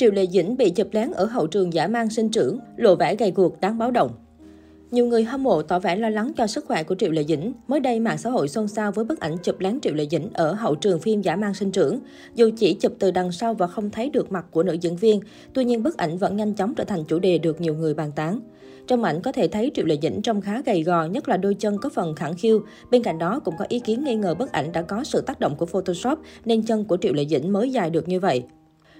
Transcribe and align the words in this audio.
Triệu 0.00 0.10
Lệ 0.10 0.26
Dĩnh 0.26 0.56
bị 0.56 0.70
chụp 0.70 0.88
lén 0.92 1.10
ở 1.10 1.24
hậu 1.24 1.46
trường 1.46 1.72
giả 1.72 1.86
mang 1.86 2.10
sinh 2.10 2.28
trưởng, 2.28 2.58
lộ 2.76 2.94
vẻ 2.94 3.16
gầy 3.16 3.32
guộc 3.34 3.60
đáng 3.60 3.78
báo 3.78 3.90
động. 3.90 4.10
Nhiều 4.90 5.06
người 5.06 5.24
hâm 5.24 5.42
mộ 5.42 5.62
tỏ 5.62 5.78
vẻ 5.78 5.96
lo 5.96 6.08
lắng 6.08 6.32
cho 6.36 6.46
sức 6.46 6.64
khỏe 6.68 6.82
của 6.82 6.94
Triệu 6.94 7.10
Lệ 7.10 7.24
Dĩnh. 7.24 7.52
Mới 7.68 7.80
đây, 7.80 8.00
mạng 8.00 8.18
xã 8.18 8.30
hội 8.30 8.48
xôn 8.48 8.68
xao 8.68 8.92
với 8.92 9.04
bức 9.04 9.20
ảnh 9.20 9.36
chụp 9.42 9.60
lén 9.60 9.80
Triệu 9.80 9.94
Lệ 9.94 10.06
Dĩnh 10.10 10.30
ở 10.34 10.52
hậu 10.52 10.74
trường 10.74 11.00
phim 11.00 11.22
Giả 11.22 11.36
mang 11.36 11.54
sinh 11.54 11.72
trưởng. 11.72 12.00
Dù 12.34 12.50
chỉ 12.56 12.74
chụp 12.74 12.92
từ 12.98 13.10
đằng 13.10 13.32
sau 13.32 13.54
và 13.54 13.66
không 13.66 13.90
thấy 13.90 14.10
được 14.10 14.32
mặt 14.32 14.46
của 14.50 14.62
nữ 14.62 14.72
diễn 14.72 14.96
viên, 14.96 15.20
tuy 15.54 15.64
nhiên 15.64 15.82
bức 15.82 15.96
ảnh 15.96 16.18
vẫn 16.18 16.36
nhanh 16.36 16.54
chóng 16.54 16.74
trở 16.74 16.84
thành 16.84 17.04
chủ 17.04 17.18
đề 17.18 17.38
được 17.38 17.60
nhiều 17.60 17.74
người 17.74 17.94
bàn 17.94 18.12
tán. 18.16 18.40
Trong 18.86 19.04
ảnh 19.04 19.22
có 19.22 19.32
thể 19.32 19.48
thấy 19.48 19.70
Triệu 19.74 19.86
Lệ 19.86 19.96
Dĩnh 20.02 20.22
trông 20.22 20.40
khá 20.40 20.62
gầy 20.66 20.82
gò, 20.82 21.04
nhất 21.04 21.28
là 21.28 21.36
đôi 21.36 21.54
chân 21.54 21.78
có 21.78 21.88
phần 21.88 22.14
khẳng 22.14 22.34
khiu. 22.34 22.62
Bên 22.90 23.02
cạnh 23.02 23.18
đó 23.18 23.40
cũng 23.44 23.54
có 23.58 23.64
ý 23.68 23.80
kiến 23.80 24.04
nghi 24.04 24.14
ngờ 24.14 24.34
bức 24.34 24.52
ảnh 24.52 24.72
đã 24.72 24.82
có 24.82 25.04
sự 25.04 25.20
tác 25.20 25.40
động 25.40 25.56
của 25.56 25.66
Photoshop 25.66 26.18
nên 26.44 26.62
chân 26.62 26.84
của 26.84 26.96
Triệu 26.96 27.12
Lệ 27.12 27.26
Dĩnh 27.26 27.52
mới 27.52 27.70
dài 27.70 27.90
được 27.90 28.08
như 28.08 28.20
vậy. 28.20 28.44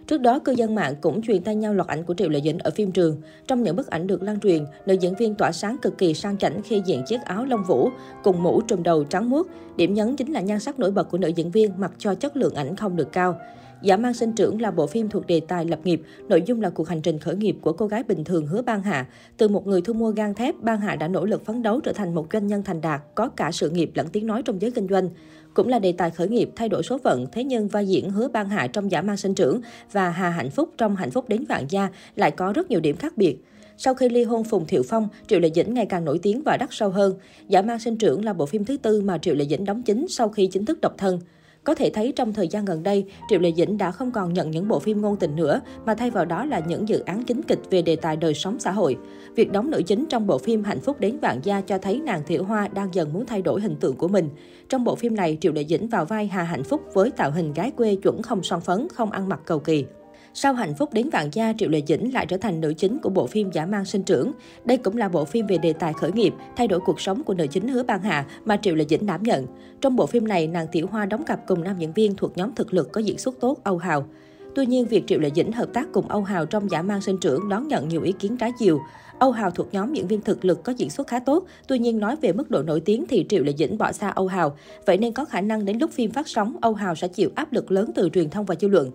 Trước 0.06 0.20
đó, 0.20 0.38
cư 0.38 0.52
dân 0.52 0.74
mạng 0.74 0.94
cũng 1.00 1.22
truyền 1.22 1.42
tay 1.42 1.56
nhau 1.56 1.74
loạt 1.74 1.88
ảnh 1.88 2.04
của 2.04 2.14
Triệu 2.14 2.28
Lệ 2.28 2.40
Dĩnh 2.44 2.58
ở 2.58 2.70
phim 2.70 2.92
trường. 2.92 3.16
Trong 3.46 3.62
những 3.62 3.76
bức 3.76 3.86
ảnh 3.86 4.06
được 4.06 4.22
lan 4.22 4.40
truyền, 4.40 4.64
nữ 4.86 4.94
diễn 4.94 5.14
viên 5.14 5.34
tỏa 5.34 5.52
sáng 5.52 5.76
cực 5.82 5.98
kỳ 5.98 6.14
sang 6.14 6.36
chảnh 6.36 6.62
khi 6.62 6.82
diện 6.86 7.02
chiếc 7.06 7.20
áo 7.24 7.44
lông 7.44 7.64
vũ 7.64 7.90
cùng 8.22 8.42
mũ 8.42 8.60
trùm 8.60 8.82
đầu 8.82 9.04
trắng 9.04 9.30
muốt. 9.30 9.46
Điểm 9.76 9.94
nhấn 9.94 10.16
chính 10.16 10.32
là 10.32 10.40
nhan 10.40 10.60
sắc 10.60 10.78
nổi 10.78 10.90
bật 10.90 11.10
của 11.10 11.18
nữ 11.18 11.28
diễn 11.28 11.50
viên 11.50 11.72
mặc 11.76 11.92
cho 11.98 12.14
chất 12.14 12.36
lượng 12.36 12.54
ảnh 12.54 12.76
không 12.76 12.96
được 12.96 13.12
cao. 13.12 13.38
Giả 13.82 13.96
mang 13.96 14.14
sinh 14.14 14.32
trưởng 14.32 14.60
là 14.60 14.70
bộ 14.70 14.86
phim 14.86 15.08
thuộc 15.08 15.26
đề 15.26 15.40
tài 15.40 15.64
lập 15.64 15.78
nghiệp, 15.84 16.02
nội 16.28 16.42
dung 16.46 16.60
là 16.60 16.70
cuộc 16.70 16.88
hành 16.88 17.02
trình 17.02 17.18
khởi 17.18 17.36
nghiệp 17.36 17.56
của 17.60 17.72
cô 17.72 17.86
gái 17.86 18.02
bình 18.02 18.24
thường 18.24 18.46
Hứa 18.46 18.62
Ban 18.62 18.82
Hạ. 18.82 19.06
Từ 19.36 19.48
một 19.48 19.66
người 19.66 19.82
thu 19.82 19.92
mua 19.92 20.10
gang 20.10 20.34
thép, 20.34 20.54
Ban 20.60 20.80
Hạ 20.80 20.96
đã 20.96 21.08
nỗ 21.08 21.24
lực 21.24 21.44
phấn 21.44 21.62
đấu 21.62 21.80
trở 21.80 21.92
thành 21.92 22.14
một 22.14 22.26
doanh 22.32 22.46
nhân 22.46 22.62
thành 22.62 22.80
đạt, 22.80 23.02
có 23.14 23.28
cả 23.28 23.52
sự 23.52 23.70
nghiệp 23.70 23.90
lẫn 23.94 24.08
tiếng 24.08 24.26
nói 24.26 24.42
trong 24.42 24.60
giới 24.60 24.70
kinh 24.70 24.88
doanh. 24.88 25.08
Cũng 25.54 25.68
là 25.68 25.78
đề 25.78 25.92
tài 25.92 26.10
khởi 26.10 26.28
nghiệp 26.28 26.50
thay 26.56 26.68
đổi 26.68 26.82
số 26.82 26.98
phận, 27.04 27.26
thế 27.32 27.44
nhưng 27.44 27.68
vai 27.68 27.88
diễn 27.88 28.10
Hứa 28.10 28.28
Ban 28.28 28.48
Hạ 28.48 28.66
trong 28.66 28.90
Giả 28.90 29.02
mang 29.02 29.16
sinh 29.16 29.34
trưởng 29.34 29.60
và 29.92 30.10
Hà 30.10 30.30
Hạnh 30.30 30.50
Phúc 30.50 30.70
trong 30.78 30.96
Hạnh 30.96 31.10
phúc 31.10 31.28
đến 31.28 31.44
vạn 31.48 31.64
gia 31.68 31.88
lại 32.16 32.30
có 32.30 32.52
rất 32.52 32.70
nhiều 32.70 32.80
điểm 32.80 32.96
khác 32.96 33.16
biệt. 33.16 33.44
Sau 33.76 33.94
khi 33.94 34.08
ly 34.08 34.24
hôn 34.24 34.44
Phùng 34.44 34.66
Thiệu 34.66 34.82
Phong, 34.88 35.08
Triệu 35.26 35.40
Lệ 35.40 35.50
Dĩnh 35.54 35.74
ngày 35.74 35.86
càng 35.86 36.04
nổi 36.04 36.18
tiếng 36.22 36.42
và 36.44 36.56
đắt 36.56 36.68
sâu 36.72 36.90
hơn. 36.90 37.14
Giả 37.48 37.62
mang 37.62 37.78
sinh 37.78 37.96
trưởng 37.96 38.24
là 38.24 38.32
bộ 38.32 38.46
phim 38.46 38.64
thứ 38.64 38.76
tư 38.76 39.00
mà 39.00 39.18
Triệu 39.18 39.34
Lệ 39.34 39.44
Dĩnh 39.50 39.64
đóng 39.64 39.82
chính 39.82 40.08
sau 40.08 40.28
khi 40.28 40.46
chính 40.46 40.64
thức 40.64 40.80
độc 40.80 40.94
thân. 40.98 41.20
Có 41.64 41.74
thể 41.74 41.90
thấy 41.90 42.12
trong 42.16 42.32
thời 42.32 42.48
gian 42.48 42.64
gần 42.64 42.82
đây, 42.82 43.04
Triệu 43.28 43.40
Lệ 43.40 43.52
Dĩnh 43.56 43.78
đã 43.78 43.90
không 43.90 44.10
còn 44.10 44.32
nhận 44.32 44.50
những 44.50 44.68
bộ 44.68 44.78
phim 44.78 45.00
ngôn 45.00 45.16
tình 45.16 45.36
nữa, 45.36 45.60
mà 45.86 45.94
thay 45.94 46.10
vào 46.10 46.24
đó 46.24 46.44
là 46.44 46.58
những 46.58 46.88
dự 46.88 46.98
án 46.98 47.24
chính 47.24 47.42
kịch 47.42 47.58
về 47.70 47.82
đề 47.82 47.96
tài 47.96 48.16
đời 48.16 48.34
sống 48.34 48.58
xã 48.58 48.70
hội. 48.70 48.96
Việc 49.34 49.52
đóng 49.52 49.70
nữ 49.70 49.82
chính 49.86 50.06
trong 50.06 50.26
bộ 50.26 50.38
phim 50.38 50.64
Hạnh 50.64 50.80
phúc 50.80 51.00
đến 51.00 51.18
vạn 51.18 51.40
gia 51.42 51.60
cho 51.60 51.78
thấy 51.78 52.00
nàng 52.00 52.22
Thiệu 52.26 52.44
Hoa 52.44 52.68
đang 52.68 52.94
dần 52.94 53.12
muốn 53.12 53.26
thay 53.26 53.42
đổi 53.42 53.60
hình 53.60 53.76
tượng 53.76 53.96
của 53.96 54.08
mình. 54.08 54.28
Trong 54.68 54.84
bộ 54.84 54.94
phim 54.94 55.16
này, 55.16 55.38
Triệu 55.40 55.52
Lệ 55.52 55.64
Dĩnh 55.64 55.88
vào 55.88 56.04
vai 56.04 56.26
Hà 56.26 56.42
Hạnh 56.42 56.64
Phúc 56.64 56.82
với 56.94 57.10
tạo 57.10 57.30
hình 57.30 57.52
gái 57.52 57.70
quê 57.70 57.96
chuẩn 57.96 58.22
không 58.22 58.42
son 58.42 58.60
phấn, 58.60 58.88
không 58.94 59.10
ăn 59.10 59.28
mặc 59.28 59.40
cầu 59.44 59.58
kỳ. 59.58 59.84
Sau 60.34 60.54
hạnh 60.54 60.74
phúc 60.74 60.92
đến 60.92 61.10
vạn 61.10 61.28
gia, 61.32 61.52
Triệu 61.58 61.68
Lệ 61.68 61.82
Dĩnh 61.86 62.14
lại 62.14 62.26
trở 62.26 62.36
thành 62.36 62.60
nữ 62.60 62.74
chính 62.76 62.98
của 62.98 63.10
bộ 63.10 63.26
phim 63.26 63.50
Giả 63.52 63.66
mang 63.66 63.84
sinh 63.84 64.02
trưởng. 64.02 64.32
Đây 64.64 64.76
cũng 64.76 64.96
là 64.96 65.08
bộ 65.08 65.24
phim 65.24 65.46
về 65.46 65.58
đề 65.58 65.72
tài 65.72 65.92
khởi 65.92 66.12
nghiệp, 66.12 66.34
thay 66.56 66.68
đổi 66.68 66.80
cuộc 66.80 67.00
sống 67.00 67.24
của 67.24 67.34
nữ 67.34 67.46
chính 67.46 67.68
Hứa 67.68 67.82
Ban 67.82 68.02
Hà 68.02 68.26
mà 68.44 68.56
Triệu 68.56 68.74
Lệ 68.74 68.84
Dĩnh 68.88 69.06
đảm 69.06 69.22
nhận. 69.22 69.46
Trong 69.80 69.96
bộ 69.96 70.06
phim 70.06 70.28
này, 70.28 70.46
nàng 70.46 70.66
Tiểu 70.72 70.86
Hoa 70.86 71.06
đóng 71.06 71.24
cặp 71.24 71.46
cùng 71.46 71.64
nam 71.64 71.78
diễn 71.78 71.92
viên 71.92 72.14
thuộc 72.16 72.36
nhóm 72.36 72.54
thực 72.54 72.74
lực 72.74 72.92
có 72.92 73.00
diễn 73.00 73.18
xuất 73.18 73.40
tốt 73.40 73.58
Âu 73.64 73.78
Hào. 73.78 74.06
Tuy 74.54 74.66
nhiên, 74.66 74.86
việc 74.86 75.06
Triệu 75.06 75.18
Lệ 75.20 75.30
Dĩnh 75.34 75.52
hợp 75.52 75.68
tác 75.72 75.88
cùng 75.92 76.08
Âu 76.08 76.22
Hào 76.22 76.46
trong 76.46 76.70
Giả 76.70 76.82
mang 76.82 77.00
sinh 77.00 77.18
trưởng 77.18 77.48
đón 77.48 77.68
nhận 77.68 77.88
nhiều 77.88 78.02
ý 78.02 78.12
kiến 78.12 78.36
trái 78.36 78.52
chiều. 78.58 78.80
Âu 79.18 79.30
Hào 79.30 79.50
thuộc 79.50 79.68
nhóm 79.72 79.92
diễn 79.92 80.06
viên 80.06 80.20
thực 80.20 80.44
lực 80.44 80.64
có 80.64 80.72
diễn 80.72 80.90
xuất 80.90 81.06
khá 81.06 81.18
tốt, 81.18 81.44
tuy 81.68 81.78
nhiên 81.78 81.98
nói 81.98 82.16
về 82.16 82.32
mức 82.32 82.50
độ 82.50 82.62
nổi 82.62 82.80
tiếng 82.80 83.04
thì 83.08 83.26
Triệu 83.28 83.44
Lệ 83.44 83.52
Dĩnh 83.58 83.78
bỏ 83.78 83.92
xa 83.92 84.08
Âu 84.08 84.26
Hào. 84.26 84.56
Vậy 84.86 84.96
nên 84.96 85.12
có 85.12 85.24
khả 85.24 85.40
năng 85.40 85.64
đến 85.64 85.78
lúc 85.78 85.90
phim 85.90 86.10
phát 86.10 86.28
sóng, 86.28 86.56
Âu 86.60 86.74
Hào 86.74 86.94
sẽ 86.94 87.08
chịu 87.08 87.30
áp 87.34 87.52
lực 87.52 87.70
lớn 87.70 87.90
từ 87.94 88.08
truyền 88.08 88.30
thông 88.30 88.46
và 88.46 88.54
dư 88.60 88.68
luận. 88.68 88.90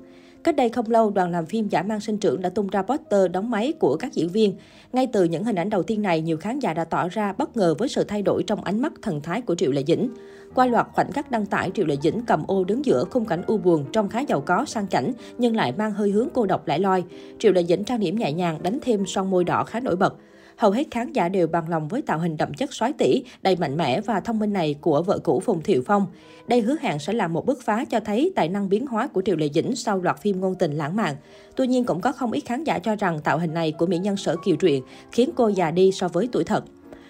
Cách 0.46 0.56
đây 0.56 0.70
không 0.70 0.90
lâu, 0.90 1.10
đoàn 1.10 1.32
làm 1.32 1.46
phim 1.46 1.68
Giả 1.68 1.84
mang 1.84 2.00
sinh 2.00 2.18
trưởng 2.18 2.42
đã 2.42 2.50
tung 2.50 2.68
ra 2.68 2.82
poster 2.82 3.32
đóng 3.32 3.50
máy 3.50 3.74
của 3.80 3.98
các 4.00 4.14
diễn 4.14 4.30
viên. 4.30 4.56
Ngay 4.94 5.08
từ 5.14 5.24
những 5.24 5.44
hình 5.44 5.56
ảnh 5.56 5.70
đầu 5.70 5.84
tiên 5.84 6.02
này, 6.02 6.22
nhiều 6.22 6.38
khán 6.38 6.60
giả 6.60 6.74
đã 6.74 6.86
tỏ 6.86 7.08
ra 7.10 7.34
bất 7.34 7.58
ngờ 7.58 7.76
với 7.78 7.90
sự 7.90 8.04
thay 8.04 8.22
đổi 8.22 8.44
trong 8.48 8.64
ánh 8.64 8.82
mắt 8.82 8.94
thần 9.02 9.22
thái 9.22 9.42
của 9.42 9.56
Triệu 9.56 9.72
Lệ 9.72 9.84
Dĩnh. 9.88 10.10
Qua 10.56 10.66
loạt 10.66 10.88
khoảnh 10.94 11.12
khắc 11.12 11.32
đăng 11.32 11.46
tải, 11.46 11.72
Triệu 11.74 11.86
Lệ 11.86 11.96
Dĩnh 12.02 12.22
cầm 12.28 12.44
ô 12.48 12.64
đứng 12.64 12.86
giữa 12.86 13.04
khung 13.12 13.26
cảnh 13.26 13.42
u 13.48 13.58
buồn 13.58 13.86
trông 13.92 14.10
khá 14.10 14.20
giàu 14.20 14.42
có, 14.42 14.66
sang 14.66 14.88
chảnh 14.88 15.14
nhưng 15.38 15.56
lại 15.56 15.74
mang 15.78 15.92
hơi 15.92 16.12
hướng 16.12 16.28
cô 16.34 16.46
độc 16.46 16.68
lẻ 16.68 16.78
loi. 16.78 17.04
Triệu 17.40 17.52
Lệ 17.52 17.64
Dĩnh 17.64 17.84
trang 17.84 18.00
điểm 18.00 18.18
nhẹ 18.18 18.34
nhàng, 18.34 18.64
đánh 18.64 18.80
thêm 18.82 19.06
son 19.06 19.30
môi 19.30 19.44
đỏ 19.44 19.64
khá 19.64 19.80
nổi 19.80 19.96
bật. 19.96 20.16
Hầu 20.58 20.72
hết 20.72 20.84
khán 20.92 21.14
giả 21.14 21.30
đều 21.30 21.48
bằng 21.48 21.70
lòng 21.70 21.88
với 21.88 22.02
tạo 22.02 22.20
hình 22.20 22.38
đậm 22.38 22.54
chất 22.54 22.74
xoái 22.74 22.94
tỷ, 22.94 23.24
đầy 23.42 23.56
mạnh 23.56 23.78
mẽ 23.78 24.02
và 24.02 24.20
thông 24.20 24.40
minh 24.40 24.54
này 24.54 24.76
của 24.82 25.04
vợ 25.04 25.20
cũ 25.20 25.40
Phùng 25.40 25.62
Thiệu 25.62 25.82
Phong. 25.86 26.08
Đây 26.48 26.62
hứa 26.62 26.76
hẹn 26.82 27.00
sẽ 27.00 27.14
là 27.14 27.28
một 27.28 27.46
bước 27.46 27.64
phá 27.64 27.86
cho 27.86 28.00
thấy 28.00 28.32
tài 28.36 28.50
năng 28.50 28.70
biến 28.70 28.88
hóa 28.88 29.08
của 29.08 29.22
Triệu 29.26 29.36
Lệ 29.36 29.50
Dĩnh 29.54 29.76
sau 29.76 30.02
loạt 30.02 30.22
phim 30.22 30.42
ngôn 30.42 30.56
tình 30.56 30.72
lãng 30.72 30.96
mạn. 30.96 31.16
Tuy 31.56 31.68
nhiên 31.68 31.84
cũng 31.84 32.02
có 32.02 32.12
không 32.12 32.32
ít 32.32 32.42
khán 32.42 32.64
giả 32.64 32.80
cho 32.80 32.96
rằng 32.96 33.20
tạo 33.24 33.38
hình 33.40 33.54
này 33.54 33.72
của 33.72 33.86
mỹ 33.86 33.98
nhân 33.98 34.18
Sở 34.18 34.36
Kiều 34.46 34.56
Truyện 34.56 34.84
khiến 35.12 35.30
cô 35.36 35.48
già 35.48 35.72
đi 35.72 35.92
so 35.92 36.08
với 36.08 36.30
tuổi 36.32 36.44
thật. 36.44 36.64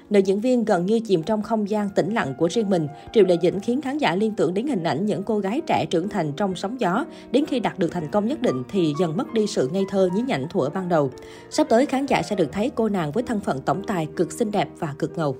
Nữ 0.09 0.19
diễn 0.19 0.39
viên 0.39 0.65
gần 0.65 0.85
như 0.85 0.99
chìm 0.99 1.23
trong 1.23 1.41
không 1.41 1.69
gian 1.69 1.89
tĩnh 1.89 2.13
lặng 2.13 2.33
của 2.37 2.47
riêng 2.51 2.69
mình, 2.69 2.87
Triệu 3.13 3.25
Lệ 3.25 3.37
Dĩnh 3.41 3.59
khiến 3.59 3.81
khán 3.81 3.97
giả 3.97 4.15
liên 4.15 4.31
tưởng 4.31 4.53
đến 4.53 4.67
hình 4.67 4.83
ảnh 4.83 5.05
những 5.05 5.23
cô 5.23 5.39
gái 5.39 5.61
trẻ 5.67 5.85
trưởng 5.89 6.09
thành 6.09 6.31
trong 6.37 6.55
sóng 6.55 6.79
gió. 6.79 7.05
Đến 7.31 7.45
khi 7.45 7.59
đạt 7.59 7.79
được 7.79 7.91
thành 7.91 8.11
công 8.11 8.27
nhất 8.27 8.41
định 8.41 8.63
thì 8.69 8.93
dần 8.99 9.17
mất 9.17 9.33
đi 9.33 9.47
sự 9.47 9.69
ngây 9.73 9.83
thơ 9.89 10.09
nhí 10.15 10.21
nhảnh 10.21 10.47
thuở 10.49 10.69
ban 10.69 10.89
đầu. 10.89 11.11
Sắp 11.49 11.67
tới 11.69 11.85
khán 11.85 12.05
giả 12.05 12.21
sẽ 12.21 12.35
được 12.35 12.51
thấy 12.51 12.71
cô 12.75 12.89
nàng 12.89 13.11
với 13.11 13.23
thân 13.23 13.39
phận 13.39 13.61
tổng 13.61 13.83
tài 13.83 14.07
cực 14.15 14.31
xinh 14.31 14.51
đẹp 14.51 14.69
và 14.79 14.95
cực 14.99 15.17
ngầu. 15.17 15.35